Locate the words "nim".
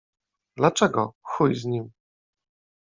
1.65-1.91